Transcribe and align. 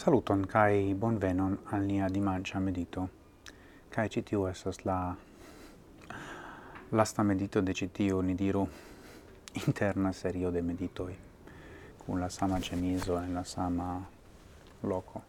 Saluton 0.00 0.46
kai 0.48 0.94
bonvenon 0.94 1.58
al 1.72 1.82
nia 1.84 2.08
dimancia 2.08 2.60
medito. 2.60 3.02
Kai 3.90 4.08
citiu 4.08 4.46
esas 4.48 4.78
la 4.84 5.14
lasta 6.92 7.22
medito 7.22 7.60
de 7.60 7.74
citiu 7.74 8.22
ni 8.22 8.34
diru 8.34 8.66
interna 9.66 10.12
serio 10.12 10.50
de 10.50 10.62
meditoi 10.62 11.16
kun 11.98 12.20
la 12.20 12.30
sama 12.30 12.60
cemiso 12.60 13.18
en 13.18 13.34
la 13.34 13.44
sama 13.44 14.00
loco. 14.82 15.22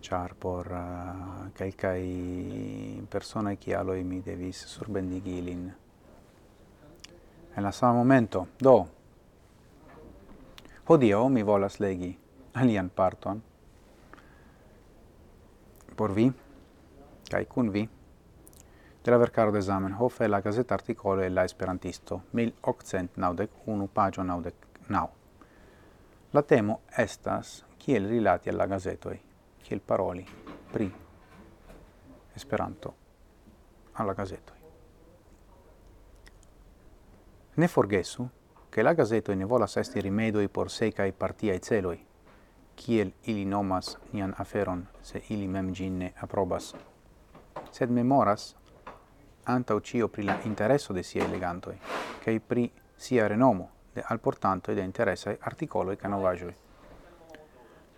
Char 0.00 0.34
por 0.38 0.66
eh, 0.70 1.58
uh, 1.58 1.72
kai 1.76 3.02
persona 3.10 3.56
ki 3.56 3.64
kialoi 3.64 4.04
mi 4.04 4.20
devis 4.20 4.64
surbendigi 4.66 5.38
ilin 5.38 5.74
en 7.56 7.62
la 7.62 7.72
sama 7.72 7.94
momento. 7.94 8.46
Do, 8.60 8.86
Hodio 10.84 11.28
mi 11.28 11.42
volas 11.42 11.80
legi 11.80 12.27
alian 12.60 12.90
parton 12.90 13.42
por 15.96 16.12
vi 16.14 16.32
kai 17.30 17.46
kun 17.46 17.72
vi 17.72 17.88
de 19.04 19.10
la 19.10 19.16
vercaro 19.16 19.50
de 19.50 19.62
Zamenhof 19.62 20.20
e 20.20 20.28
la 20.28 20.40
gazeta 20.40 20.74
articolo 20.74 21.22
e 21.22 21.28
la 21.28 21.44
esperantisto 21.44 22.24
1891 22.30 23.86
pagio 23.86 24.22
99. 24.22 25.08
La 26.30 26.42
temo 26.42 26.80
estas 26.96 27.64
kiel 27.78 28.06
rilati 28.06 28.50
alla 28.50 28.66
gazetoi, 28.66 29.20
kiel 29.62 29.80
paroli 29.80 30.26
pri 30.70 30.92
Esperanto 32.34 32.94
alla 33.92 34.12
gazetoi. 34.12 34.56
Ne 37.54 37.66
forgesu 37.66 38.28
che 38.68 38.82
la 38.82 38.92
gazeto 38.92 39.34
ne 39.34 39.44
volas 39.44 39.76
esti 39.76 40.00
rimedoi 40.00 40.48
por 40.48 40.70
secai 40.70 41.12
partiai 41.12 41.60
celoi, 41.60 42.07
kiel 42.78 43.10
ili 43.26 43.44
nomas 43.44 43.96
nian 44.12 44.34
aferon, 44.38 44.86
se 45.02 45.20
ili 45.28 45.48
mem 45.48 45.72
gin 45.74 45.98
ne 45.98 46.12
aprobas, 46.22 46.74
sed 47.72 47.90
memoras 47.90 48.54
antau 49.44 49.80
cio 49.80 50.08
pri 50.08 50.22
la 50.28 50.38
intereso 50.44 50.94
de 50.94 51.02
sia 51.02 51.24
elegantoi, 51.24 51.76
cae 52.24 52.40
pri 52.40 52.70
sia 52.96 53.28
renomo 53.28 53.68
de 53.94 54.02
alportantoi 54.08 54.74
de 54.74 54.90
articolo 55.40 55.92
e 55.92 55.96
canovajoi. 55.96 56.54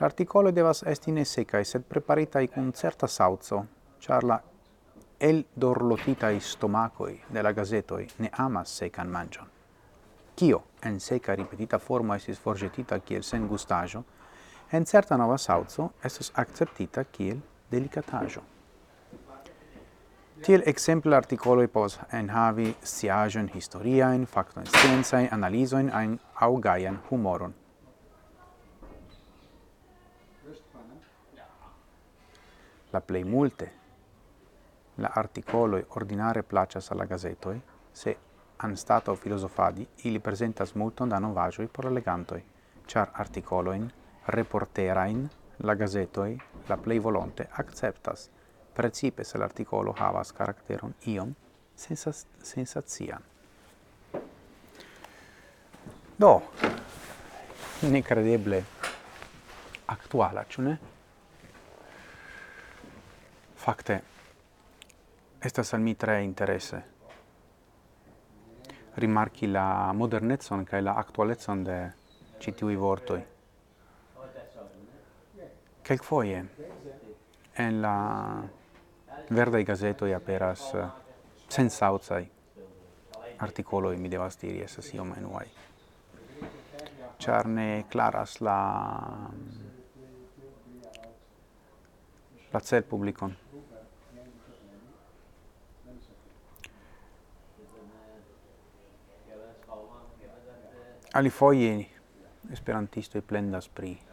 L'articolo 0.00 0.50
devas 0.50 0.82
esti 0.82 1.12
ne 1.12 1.24
secae, 1.24 1.64
sed 1.64 1.82
preparitai 1.84 2.48
cun 2.48 2.72
certa 2.72 3.06
sauzo, 3.06 3.66
char 3.98 4.24
la 4.24 4.40
el 5.18 5.44
dorlotitai 5.54 6.40
stomacoi 6.40 7.20
de 7.28 7.42
la 7.42 7.52
gazetoi 7.52 8.06
ne 8.18 8.30
amas 8.32 8.76
secan 8.78 9.10
mangion. 9.10 9.46
Cio, 10.34 10.62
en 10.82 11.00
seca 11.00 11.34
ripetita 11.34 11.78
forma, 11.78 12.16
esis 12.16 12.38
forgetita 12.38 12.98
kiel 13.00 13.22
sen 13.22 13.46
gustajo, 13.46 14.04
en 14.72 14.86
certa 14.86 15.16
nova 15.16 15.38
sauco 15.38 15.90
estas 16.04 16.32
acceptita 16.34 17.04
kiel 17.04 17.40
delicatajo. 17.70 18.42
Tiel 20.42 20.62
exemple 20.66 21.16
articoloi 21.16 21.68
pos 21.68 21.98
en 22.12 22.30
havi 22.30 22.70
sciaĵojn 22.82 23.50
historiaen, 23.54 24.24
factoen 24.26 24.66
sciencajn, 24.66 25.28
analizojn 25.32 25.90
ajn 25.92 26.14
au 26.34 26.56
gaian 26.56 27.00
humoron. 27.10 27.54
La 32.92 33.00
plei 33.00 33.24
multe 33.24 33.72
la 34.96 35.10
articoloi 35.14 35.84
ordinare 35.96 36.42
placas 36.42 36.90
alla 36.92 37.04
gazetoi, 37.06 37.54
gazetoj, 37.54 37.60
se 37.92 38.16
stato 38.74 39.14
filosofadi, 39.14 39.88
ili 40.04 40.18
presentas 40.18 40.74
multon 40.74 41.08
da 41.08 41.18
novajoi 41.18 41.68
por 41.68 41.92
la 41.92 42.00
char 42.86 43.08
articoloin 43.14 43.90
reporterain 44.30 45.28
la 45.66 45.74
gazetoi 45.74 46.36
la 46.68 46.76
plei 46.76 46.98
volonte 46.98 47.48
acceptas, 47.50 48.28
precipe 48.74 49.24
se 49.24 49.38
l'articolo 49.38 49.94
havas 49.98 50.32
caracteron 50.32 50.94
iom 51.06 51.34
sensas 51.74 52.26
sensazian. 52.42 53.22
Do, 56.20 56.32
incredible 57.82 58.64
actuala, 59.86 60.44
ĉu? 60.44 60.76
Fakte, 63.56 64.00
estas 65.40 65.74
al 65.74 65.80
mi 65.80 65.94
tre 65.96 66.22
interesse 66.22 66.82
rimarchi 69.00 69.46
la 69.46 69.92
modernetson 69.92 70.64
kaj 70.64 70.80
la 70.82 70.96
aktualecon 71.00 71.64
de 71.64 71.76
ĉi 72.40 72.52
tiuj 72.60 72.76
vortoj. 72.76 73.20
Quelquefoje 75.90 76.44
en 77.56 77.82
la 77.82 78.44
verde 79.28 79.64
gazeto 79.64 80.06
e 80.06 80.12
aperas 80.14 80.68
eh, 80.78 80.84
sensaŭcaj 81.50 82.20
articolo 83.42 83.90
mi 83.98 84.06
devas 84.12 84.36
diri, 84.38 84.60
estas 84.62 84.92
iom 84.94 85.10
enuaj. 85.18 85.48
Ĉar 87.18 87.24
charne 87.24 87.64
claras 87.90 88.36
la 88.38 88.58
mm, 89.32 89.64
la 92.52 92.60
cel 92.60 92.86
publicon 92.92 93.34
Ali 101.18 101.34
foie 101.34 101.74
esperantisto 102.52 103.18
e 103.18 103.26
plendas 103.26 103.66
pri 103.66 104.09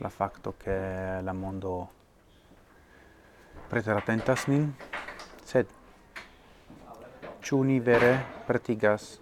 la 0.00 0.08
facto 0.08 0.54
che 0.56 1.20
la 1.20 1.32
mondo 1.32 1.90
preteratentas 3.68 4.46
nin, 4.48 4.72
sed 5.44 5.68
ciu 7.40 7.60
ni 7.62 7.80
vere 7.80 8.24
pretigas 8.46 9.20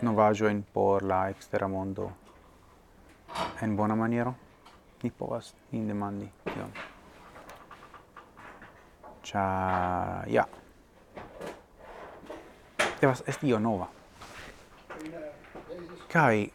novajoin 0.00 0.64
por 0.72 1.02
la 1.02 1.28
extera 1.28 1.68
mondo 1.68 2.10
en 3.60 3.76
bona 3.76 3.94
maniero? 3.94 4.34
Ni 5.02 5.10
povas, 5.10 5.54
in 5.70 5.86
demandi 5.86 6.30
tion. 6.44 6.72
Cia, 9.22 10.24
ja, 10.26 10.48
devas 13.00 13.22
esti 13.26 13.46
io 13.46 13.58
nova. 13.58 13.99
Kai 16.06 16.52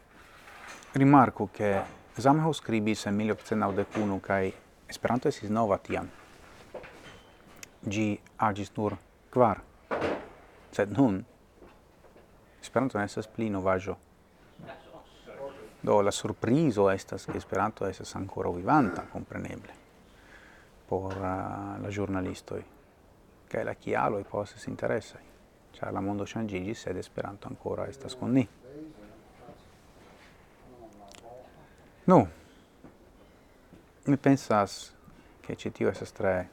rimarku 0.93 1.49
che 1.51 1.81
Zamenhof 2.17 2.55
scribis 2.55 3.05
en 3.05 3.15
1891 3.15 4.19
kai 4.19 4.53
Esperanto 4.87 5.27
estis 5.27 5.49
nova 5.49 5.77
tiam. 5.77 6.09
Gi 7.81 8.19
agis 8.37 8.71
nur 8.75 8.97
kvar. 9.29 9.61
Sed 10.71 10.91
nun 10.97 11.23
Esperanto 12.61 12.99
estas 12.99 13.27
pli 13.27 13.49
novaĵo. 13.49 13.95
Do 15.81 16.01
la 16.01 16.11
surprizo 16.11 16.89
estas 16.89 17.25
che 17.25 17.37
Esperanto 17.37 17.85
estas 17.85 18.15
ancora 18.15 18.49
vivanta, 18.49 19.05
compreneble, 19.11 19.73
por 20.87 21.15
uh, 21.15 21.81
la 21.81 21.89
giornalisto 21.89 22.63
che 23.47 23.63
la 23.63 23.73
kialoj 23.73 24.23
povas 24.23 24.55
si 24.55 24.69
interessa 24.69 25.33
cioè 25.75 25.91
la 25.91 25.99
mondo 25.99 26.23
changigi 26.25 26.73
sed 26.73 26.95
Esperanto 26.95 27.47
ancora 27.47 27.85
estas 27.87 28.15
kun 28.15 28.31
ni. 28.31 28.47
Nu, 32.07 32.27
mi 34.05 34.17
pensas 34.17 34.93
che 35.41 35.55
ci 35.55 35.71
tio 35.71 35.89
esas 35.89 36.11
tre 36.11 36.49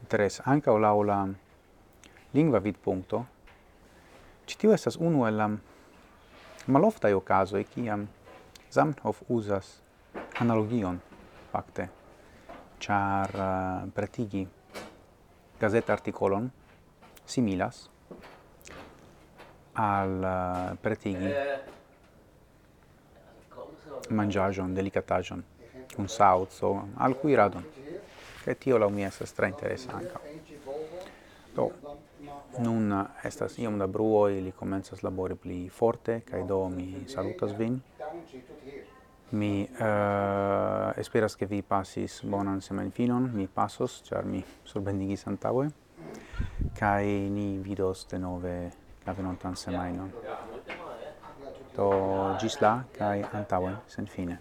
interes 0.00 0.40
anca 0.44 0.72
laula 0.72 1.28
lingua 2.30 2.60
vid 2.60 2.78
punto 2.78 3.26
ci 4.46 4.56
tio 4.56 4.72
esas 4.72 4.94
unu 4.94 5.26
el 5.26 5.58
malofta 6.64 7.08
io 7.08 7.20
caso 7.20 7.58
e 7.58 7.66
ciam 7.68 8.08
Zamenhof 8.70 9.20
usas 9.26 9.82
analogion 10.38 10.98
fakte 11.50 11.90
char 12.78 13.34
uh, 13.34 13.84
eh, 13.84 13.90
pretigi 13.92 14.48
gazeta 15.58 15.92
articolon 15.92 16.50
similas 17.24 17.90
al 19.72 20.72
uh, 20.72 20.76
pretigi 20.80 21.28
mangiagion, 24.08 24.74
delicatajon, 24.74 25.44
un 25.96 26.08
sauco, 26.08 26.88
al 26.94 27.16
cui 27.18 27.34
radon. 27.34 27.64
Che 28.42 28.56
tio 28.58 28.78
la 28.78 28.88
mia 28.88 29.10
sa 29.10 29.26
stra 29.26 29.46
interessante. 29.46 30.38
Do, 31.52 31.72
nun 32.58 32.90
estas 33.22 33.58
iom 33.58 33.78
da 33.78 33.86
bruoj, 33.86 34.40
li 34.40 34.52
comenzas 34.56 35.02
labori 35.02 35.34
pli 35.34 35.68
forte, 35.68 36.22
kai 36.24 36.44
do 36.46 36.66
mi 36.68 37.04
salutas 37.06 37.52
vin. 37.52 37.80
Mi 39.30 39.62
uh, 39.62 40.98
esperas 40.98 41.36
che 41.36 41.46
vi 41.46 41.62
passis 41.62 42.22
bonan 42.22 42.60
semen 42.60 42.90
finon, 42.90 43.30
mi 43.32 43.46
pasos, 43.46 44.00
char 44.02 44.24
mi 44.24 44.42
surbendigis 44.64 45.26
antaŭe, 45.30 45.68
kai 46.74 47.28
ni 47.30 47.58
vidos 47.62 48.08
denove 48.10 48.72
la 49.06 49.14
venontan 49.14 49.54
semajnon 49.54 50.10
do 51.80 51.90
gis 52.40 52.60
la 52.60 52.76
cae 52.98 53.26
antauen, 53.32 53.76
sen 53.88 54.06
fine. 54.06 54.38